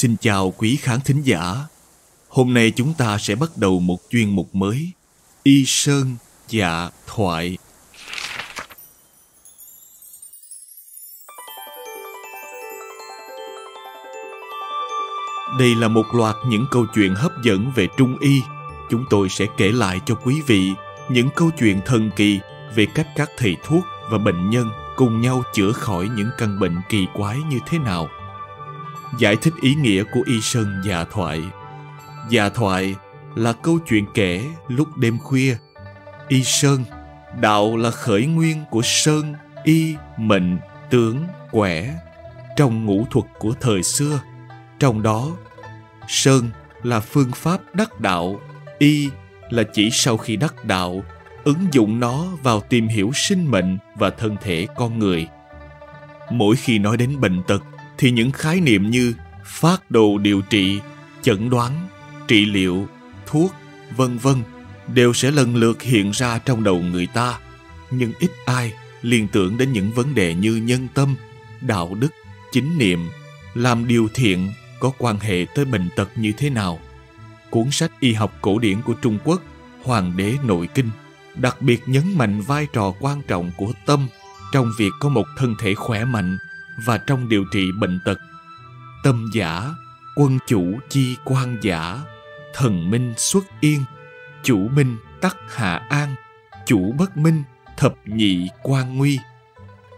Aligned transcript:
Xin 0.00 0.16
chào 0.20 0.54
quý 0.58 0.76
khán 0.76 1.00
thính 1.00 1.22
giả. 1.22 1.54
Hôm 2.28 2.54
nay 2.54 2.72
chúng 2.76 2.94
ta 2.94 3.18
sẽ 3.18 3.34
bắt 3.34 3.50
đầu 3.56 3.80
một 3.80 3.98
chuyên 4.10 4.30
mục 4.30 4.54
mới. 4.54 4.90
Y 5.42 5.64
Sơn 5.66 6.16
Dạ 6.48 6.90
Thoại. 7.06 7.58
Đây 15.58 15.74
là 15.74 15.88
một 15.88 16.06
loạt 16.12 16.36
những 16.46 16.66
câu 16.70 16.86
chuyện 16.94 17.14
hấp 17.14 17.32
dẫn 17.42 17.72
về 17.76 17.86
Trung 17.96 18.16
Y. 18.20 18.40
Chúng 18.90 19.04
tôi 19.10 19.28
sẽ 19.28 19.46
kể 19.56 19.72
lại 19.72 20.00
cho 20.06 20.14
quý 20.14 20.40
vị 20.46 20.70
những 21.08 21.28
câu 21.36 21.50
chuyện 21.58 21.80
thần 21.86 22.10
kỳ 22.16 22.40
về 22.74 22.86
cách 22.94 23.08
các 23.16 23.30
thầy 23.36 23.56
thuốc 23.64 23.84
và 24.10 24.18
bệnh 24.18 24.50
nhân 24.50 24.70
cùng 24.96 25.20
nhau 25.20 25.42
chữa 25.54 25.72
khỏi 25.72 26.08
những 26.16 26.30
căn 26.38 26.58
bệnh 26.58 26.76
kỳ 26.88 27.06
quái 27.14 27.38
như 27.50 27.58
thế 27.66 27.78
nào 27.78 28.08
giải 29.18 29.36
thích 29.36 29.54
ý 29.62 29.74
nghĩa 29.74 30.04
của 30.12 30.20
y 30.26 30.40
sơn 30.40 30.82
dạ 30.84 31.04
thoại. 31.12 31.42
Dạ 32.30 32.48
thoại 32.48 32.94
là 33.34 33.52
câu 33.52 33.78
chuyện 33.88 34.06
kể 34.14 34.44
lúc 34.68 34.96
đêm 34.96 35.18
khuya. 35.18 35.56
Y 36.28 36.44
sơn, 36.44 36.84
đạo 37.40 37.76
là 37.76 37.90
khởi 37.90 38.26
nguyên 38.26 38.64
của 38.70 38.82
sơn, 38.84 39.34
y, 39.64 39.96
mệnh, 40.16 40.58
tướng, 40.90 41.24
quẻ 41.50 41.94
trong 42.56 42.84
ngũ 42.84 43.06
thuật 43.10 43.26
của 43.38 43.54
thời 43.60 43.82
xưa. 43.82 44.20
Trong 44.78 45.02
đó, 45.02 45.28
sơn 46.08 46.50
là 46.82 47.00
phương 47.00 47.30
pháp 47.34 47.60
đắc 47.74 48.00
đạo, 48.00 48.40
y 48.78 49.10
là 49.50 49.62
chỉ 49.72 49.90
sau 49.92 50.16
khi 50.16 50.36
đắc 50.36 50.64
đạo, 50.64 51.04
ứng 51.44 51.66
dụng 51.72 52.00
nó 52.00 52.24
vào 52.42 52.60
tìm 52.60 52.88
hiểu 52.88 53.10
sinh 53.14 53.50
mệnh 53.50 53.78
và 53.94 54.10
thân 54.10 54.36
thể 54.42 54.66
con 54.76 54.98
người. 54.98 55.28
Mỗi 56.30 56.56
khi 56.56 56.78
nói 56.78 56.96
đến 56.96 57.20
bệnh 57.20 57.42
tật 57.42 57.62
thì 58.00 58.10
những 58.10 58.30
khái 58.32 58.60
niệm 58.60 58.90
như 58.90 59.14
phát 59.44 59.90
đồ 59.90 60.18
điều 60.18 60.40
trị, 60.40 60.80
chẩn 61.22 61.50
đoán, 61.50 61.88
trị 62.28 62.46
liệu, 62.46 62.86
thuốc, 63.26 63.54
vân 63.96 64.18
vân 64.18 64.36
đều 64.94 65.12
sẽ 65.12 65.30
lần 65.30 65.56
lượt 65.56 65.82
hiện 65.82 66.10
ra 66.10 66.38
trong 66.38 66.64
đầu 66.64 66.80
người 66.80 67.06
ta, 67.06 67.38
nhưng 67.90 68.12
ít 68.18 68.30
ai 68.46 68.72
liên 69.02 69.28
tưởng 69.28 69.58
đến 69.58 69.72
những 69.72 69.92
vấn 69.92 70.14
đề 70.14 70.34
như 70.34 70.56
nhân 70.56 70.88
tâm, 70.94 71.14
đạo 71.60 71.96
đức, 72.00 72.08
chính 72.52 72.78
niệm, 72.78 73.08
làm 73.54 73.88
điều 73.88 74.08
thiện 74.14 74.52
có 74.80 74.92
quan 74.98 75.18
hệ 75.18 75.46
tới 75.54 75.64
bệnh 75.64 75.88
tật 75.96 76.08
như 76.16 76.32
thế 76.38 76.50
nào. 76.50 76.80
Cuốn 77.50 77.70
sách 77.70 77.92
y 78.00 78.12
học 78.12 78.38
cổ 78.40 78.58
điển 78.58 78.82
của 78.82 78.94
Trung 78.94 79.18
Quốc, 79.24 79.42
Hoàng 79.84 80.12
đế 80.16 80.34
nội 80.44 80.68
kinh, 80.74 80.90
đặc 81.34 81.62
biệt 81.62 81.82
nhấn 81.86 82.18
mạnh 82.18 82.40
vai 82.40 82.66
trò 82.72 82.94
quan 83.00 83.22
trọng 83.22 83.50
của 83.56 83.72
tâm 83.86 84.08
trong 84.52 84.72
việc 84.78 84.90
có 85.00 85.08
một 85.08 85.24
thân 85.36 85.54
thể 85.60 85.74
khỏe 85.74 86.04
mạnh 86.04 86.38
và 86.86 86.98
trong 86.98 87.28
điều 87.28 87.44
trị 87.52 87.72
bệnh 87.80 88.00
tật. 88.04 88.18
Tâm 89.02 89.30
giả, 89.34 89.70
quân 90.16 90.38
chủ 90.46 90.78
chi 90.88 91.16
quan 91.24 91.58
giả, 91.62 92.00
thần 92.54 92.90
minh 92.90 93.14
xuất 93.16 93.44
yên, 93.60 93.84
chủ 94.42 94.68
minh 94.68 94.96
tắc 95.20 95.36
hạ 95.48 95.86
an, 95.90 96.14
chủ 96.66 96.92
bất 96.98 97.16
minh 97.16 97.42
thập 97.76 97.94
nhị 98.04 98.48
quan 98.62 98.98
nguy. 98.98 99.18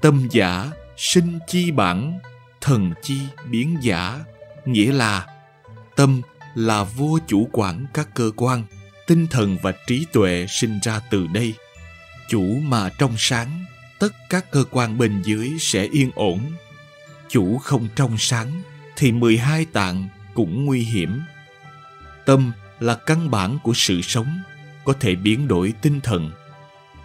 Tâm 0.03 0.29
giả, 0.31 0.71
sinh 0.97 1.39
chi 1.47 1.71
bản, 1.71 2.19
thần 2.61 2.93
chi 3.03 3.21
biến 3.51 3.77
giả, 3.81 4.21
nghĩa 4.65 4.93
là 4.93 5.27
tâm 5.97 6.23
là 6.55 6.85
vô 6.85 7.19
chủ 7.27 7.49
quản 7.53 7.87
các 7.95 8.09
cơ 8.15 8.31
quan, 8.37 8.65
tinh 9.07 9.27
thần 9.27 9.57
và 9.63 9.73
trí 9.87 10.07
tuệ 10.13 10.47
sinh 10.49 10.79
ra 10.83 11.01
từ 11.11 11.27
đây. 11.27 11.55
Chủ 12.29 12.43
mà 12.63 12.89
trong 12.99 13.15
sáng, 13.19 13.65
tất 13.99 14.13
các 14.31 14.51
cơ 14.51 14.65
quan 14.71 14.99
bên 14.99 15.23
dưới 15.23 15.53
sẽ 15.61 15.89
yên 15.93 16.11
ổn 16.15 16.41
chủ 17.33 17.59
không 17.59 17.89
trong 17.97 18.19
sáng 18.19 18.63
thì 18.97 19.13
12 19.13 19.65
tạng 19.65 20.09
cũng 20.35 20.65
nguy 20.65 20.81
hiểm. 20.81 21.21
Tâm 22.25 22.53
là 22.81 22.95
căn 22.95 23.31
bản 23.31 23.59
của 23.63 23.73
sự 23.75 24.01
sống, 24.03 24.41
có 24.85 24.93
thể 25.01 25.15
biến 25.15 25.49
đổi 25.49 25.73
tinh 25.83 26.01
thần. 26.01 26.31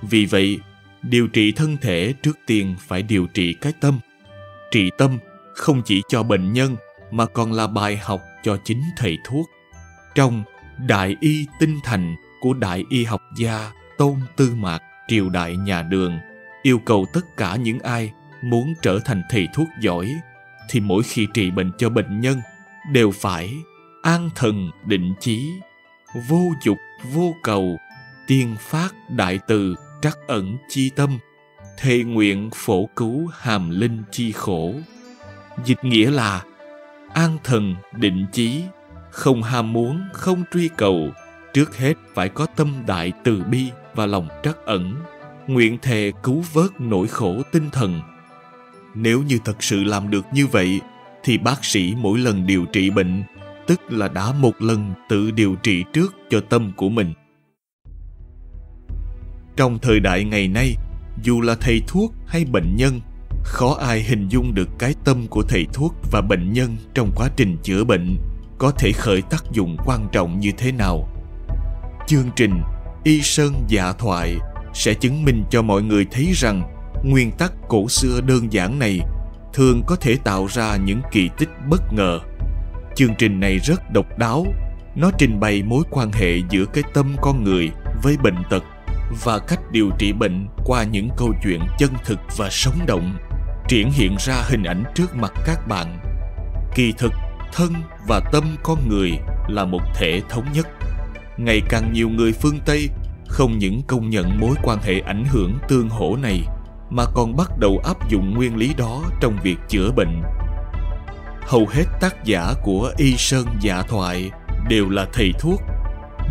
Vì 0.01 0.25
vậy, 0.25 0.59
điều 1.01 1.27
trị 1.27 1.51
thân 1.51 1.77
thể 1.81 2.13
trước 2.23 2.39
tiên 2.45 2.75
phải 2.87 3.01
điều 3.01 3.27
trị 3.27 3.53
cái 3.53 3.73
tâm. 3.81 3.99
Trị 4.71 4.89
tâm 4.97 5.17
không 5.53 5.81
chỉ 5.85 6.01
cho 6.09 6.23
bệnh 6.23 6.53
nhân 6.53 6.75
mà 7.11 7.25
còn 7.25 7.53
là 7.53 7.67
bài 7.67 7.97
học 7.97 8.21
cho 8.43 8.57
chính 8.63 8.81
thầy 8.97 9.17
thuốc. 9.25 9.49
Trong 10.15 10.43
Đại 10.77 11.15
y 11.19 11.47
tinh 11.59 11.79
thành 11.83 12.15
của 12.41 12.53
đại 12.53 12.83
y 12.89 13.03
học 13.03 13.21
gia 13.37 13.71
Tôn 13.97 14.15
Tư 14.35 14.55
Mạc 14.55 14.79
triều 15.07 15.29
đại 15.29 15.55
nhà 15.55 15.81
Đường 15.81 16.19
yêu 16.63 16.79
cầu 16.85 17.05
tất 17.13 17.37
cả 17.37 17.55
những 17.55 17.79
ai 17.79 18.11
muốn 18.41 18.73
trở 18.81 18.99
thành 19.05 19.21
thầy 19.29 19.47
thuốc 19.53 19.67
giỏi, 19.81 20.15
thì 20.69 20.79
mỗi 20.79 21.03
khi 21.03 21.27
trị 21.33 21.51
bệnh 21.51 21.71
cho 21.77 21.89
bệnh 21.89 22.19
nhân 22.19 22.41
đều 22.91 23.11
phải 23.11 23.53
an 24.03 24.29
thần 24.35 24.71
định 24.85 25.13
chí, 25.19 25.51
vô 26.29 26.41
dục, 26.63 26.77
vô 27.13 27.35
cầu, 27.43 27.77
tiên 28.27 28.55
phát 28.59 28.93
đại 29.09 29.39
từ, 29.47 29.75
trắc 30.01 30.17
ẩn 30.27 30.57
chi 30.69 30.89
tâm, 30.89 31.19
thề 31.77 32.03
nguyện 32.03 32.49
phổ 32.55 32.85
cứu 32.95 33.27
hàm 33.39 33.69
linh 33.69 34.03
chi 34.11 34.31
khổ. 34.31 34.73
Dịch 35.65 35.83
nghĩa 35.83 36.11
là 36.11 36.43
an 37.13 37.37
thần 37.43 37.75
định 37.91 38.25
chí, 38.31 38.63
không 39.11 39.43
ham 39.43 39.73
muốn, 39.73 40.01
không 40.13 40.43
truy 40.53 40.69
cầu, 40.77 41.09
trước 41.53 41.77
hết 41.77 41.93
phải 42.13 42.29
có 42.29 42.45
tâm 42.45 42.83
đại 42.87 43.11
từ 43.23 43.43
bi 43.43 43.65
và 43.95 44.05
lòng 44.05 44.27
trắc 44.43 44.57
ẩn, 44.65 44.95
nguyện 45.47 45.77
thề 45.81 46.11
cứu 46.23 46.43
vớt 46.53 46.81
nỗi 46.81 47.07
khổ 47.07 47.41
tinh 47.51 47.69
thần 47.71 48.01
nếu 49.01 49.23
như 49.23 49.39
thật 49.45 49.63
sự 49.63 49.83
làm 49.83 50.09
được 50.09 50.25
như 50.33 50.47
vậy, 50.47 50.81
thì 51.23 51.37
bác 51.37 51.65
sĩ 51.65 51.93
mỗi 51.97 52.19
lần 52.19 52.47
điều 52.47 52.65
trị 52.65 52.89
bệnh, 52.89 53.23
tức 53.67 53.81
là 53.89 54.07
đã 54.07 54.31
một 54.31 54.61
lần 54.61 54.93
tự 55.09 55.31
điều 55.31 55.55
trị 55.55 55.83
trước 55.93 56.15
cho 56.29 56.39
tâm 56.49 56.71
của 56.75 56.89
mình. 56.89 57.13
Trong 59.55 59.79
thời 59.79 59.99
đại 59.99 60.23
ngày 60.23 60.47
nay, 60.47 60.75
dù 61.23 61.41
là 61.41 61.55
thầy 61.61 61.81
thuốc 61.87 62.13
hay 62.27 62.45
bệnh 62.45 62.75
nhân, 62.75 62.99
khó 63.43 63.77
ai 63.81 64.03
hình 64.03 64.27
dung 64.27 64.53
được 64.53 64.69
cái 64.79 64.93
tâm 65.03 65.27
của 65.27 65.43
thầy 65.49 65.65
thuốc 65.73 65.93
và 66.11 66.21
bệnh 66.21 66.53
nhân 66.53 66.77
trong 66.93 67.11
quá 67.15 67.29
trình 67.35 67.57
chữa 67.63 67.83
bệnh 67.83 68.17
có 68.57 68.71
thể 68.71 68.91
khởi 68.91 69.21
tác 69.21 69.43
dụng 69.51 69.77
quan 69.85 70.07
trọng 70.11 70.39
như 70.39 70.51
thế 70.57 70.71
nào. 70.71 71.09
Chương 72.07 72.29
trình 72.35 72.61
y 73.03 73.21
sơn 73.21 73.53
dạ 73.67 73.93
thoại 73.99 74.37
sẽ 74.73 74.93
chứng 74.93 75.25
minh 75.25 75.43
cho 75.49 75.61
mọi 75.61 75.81
người 75.81 76.05
thấy 76.11 76.31
rằng 76.33 76.76
nguyên 77.07 77.31
tắc 77.31 77.51
cổ 77.67 77.89
xưa 77.89 78.21
đơn 78.21 78.53
giản 78.53 78.79
này 78.79 78.99
thường 79.53 79.83
có 79.87 79.95
thể 79.95 80.17
tạo 80.23 80.47
ra 80.49 80.75
những 80.75 81.01
kỳ 81.11 81.29
tích 81.37 81.49
bất 81.69 81.93
ngờ. 81.93 82.19
Chương 82.95 83.15
trình 83.17 83.39
này 83.39 83.59
rất 83.59 83.91
độc 83.91 84.17
đáo. 84.19 84.45
Nó 84.95 85.11
trình 85.17 85.39
bày 85.39 85.63
mối 85.63 85.83
quan 85.91 86.11
hệ 86.11 86.37
giữa 86.49 86.65
cái 86.73 86.83
tâm 86.93 87.15
con 87.21 87.43
người 87.43 87.71
với 88.03 88.17
bệnh 88.23 88.43
tật 88.49 88.63
và 89.23 89.39
cách 89.39 89.59
điều 89.71 89.89
trị 89.99 90.13
bệnh 90.13 90.47
qua 90.65 90.83
những 90.83 91.09
câu 91.17 91.33
chuyện 91.43 91.61
chân 91.77 91.89
thực 92.05 92.19
và 92.37 92.49
sống 92.51 92.79
động, 92.87 93.17
triển 93.67 93.91
hiện 93.91 94.15
ra 94.19 94.43
hình 94.49 94.63
ảnh 94.63 94.83
trước 94.95 95.15
mặt 95.15 95.33
các 95.45 95.67
bạn. 95.67 95.99
Kỳ 96.75 96.93
thực, 96.97 97.11
thân 97.53 97.73
và 98.07 98.19
tâm 98.31 98.43
con 98.63 98.89
người 98.89 99.11
là 99.47 99.65
một 99.65 99.81
thể 99.95 100.21
thống 100.29 100.45
nhất. 100.53 100.67
Ngày 101.37 101.61
càng 101.69 101.93
nhiều 101.93 102.09
người 102.09 102.31
phương 102.31 102.59
tây 102.65 102.89
không 103.27 103.57
những 103.57 103.81
công 103.87 104.09
nhận 104.09 104.39
mối 104.39 104.55
quan 104.63 104.79
hệ 104.81 104.99
ảnh 104.99 105.25
hưởng 105.25 105.57
tương 105.69 105.89
hỗ 105.89 106.15
này 106.15 106.43
mà 106.89 107.05
còn 107.13 107.35
bắt 107.35 107.51
đầu 107.59 107.81
áp 107.83 108.09
dụng 108.09 108.33
nguyên 108.33 108.55
lý 108.55 108.73
đó 108.77 109.03
trong 109.21 109.37
việc 109.43 109.57
chữa 109.69 109.91
bệnh. 109.95 110.21
Hầu 111.41 111.67
hết 111.71 111.85
tác 112.01 112.25
giả 112.25 112.53
của 112.63 112.91
y 112.97 113.17
sơn 113.17 113.45
dạ 113.61 113.81
thoại 113.81 114.31
đều 114.69 114.89
là 114.89 115.07
thầy 115.13 115.33
thuốc. 115.39 115.61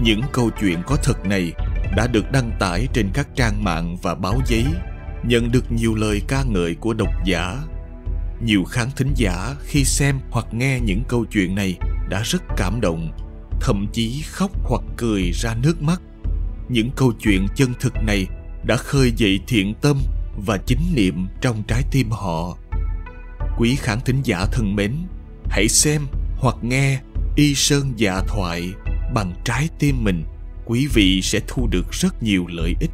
Những 0.03 0.21
câu 0.33 0.51
chuyện 0.61 0.83
có 0.87 0.97
thật 1.03 1.25
này 1.25 1.53
đã 1.97 2.07
được 2.07 2.33
đăng 2.33 2.51
tải 2.61 2.89
trên 2.93 3.11
các 3.15 3.29
trang 3.35 3.65
mạng 3.65 3.97
và 4.03 4.15
báo 4.15 4.41
giấy, 4.47 4.65
nhận 5.25 5.53
được 5.53 5.73
nhiều 5.73 5.95
lời 5.95 6.23
ca 6.29 6.43
ngợi 6.43 6.75
của 6.75 6.95
độc 6.95 7.09
giả. 7.25 7.57
Nhiều 8.41 8.65
khán 8.65 8.89
thính 8.97 9.13
giả 9.15 9.55
khi 9.63 9.85
xem 9.85 10.19
hoặc 10.31 10.47
nghe 10.53 10.81
những 10.81 11.03
câu 11.09 11.25
chuyện 11.25 11.55
này 11.55 11.79
đã 12.09 12.23
rất 12.25 12.43
cảm 12.57 12.81
động, 12.81 13.13
thậm 13.61 13.87
chí 13.93 14.23
khóc 14.27 14.51
hoặc 14.65 14.83
cười 14.97 15.33
ra 15.33 15.55
nước 15.63 15.83
mắt. 15.83 16.03
Những 16.69 16.91
câu 16.97 17.13
chuyện 17.21 17.47
chân 17.55 17.75
thực 17.81 17.95
này 18.07 18.27
đã 18.67 18.77
khơi 18.77 19.13
dậy 19.17 19.41
thiện 19.47 19.75
tâm 19.75 19.97
và 20.37 20.59
chính 20.67 20.95
niệm 20.95 21.29
trong 21.41 21.63
trái 21.69 21.83
tim 21.91 22.11
họ. 22.11 22.57
Quý 23.59 23.77
khán 23.77 24.01
thính 24.01 24.21
giả 24.25 24.47
thân 24.53 24.77
mến 24.77 24.93
hãy 25.49 25.69
xem 25.69 26.07
hoặc 26.39 26.57
nghe 26.63 27.01
y 27.37 27.55
sơn 27.55 27.93
dạ 27.97 28.21
thoại 28.29 28.73
bằng 29.15 29.33
trái 29.45 29.69
tim 29.79 30.05
mình. 30.05 30.25
Quý 30.65 30.89
vị 30.95 31.21
sẽ 31.23 31.41
thu 31.47 31.67
được 31.67 31.93
rất 31.93 32.23
nhiều 32.23 32.47
lợi 32.49 32.75
ích. 32.81 32.91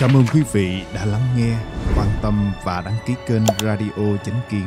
Cảm 0.00 0.16
ơn 0.16 0.26
quý 0.32 0.42
vị 0.52 0.82
đã 0.94 1.04
lắng 1.04 1.28
nghe, 1.36 1.56
quan 1.96 2.08
tâm 2.22 2.52
và 2.64 2.82
đăng 2.84 2.96
ký 3.06 3.14
kênh 3.26 3.46
Radio 3.46 4.16
Chánh 4.24 4.40
Kiến. 4.50 4.66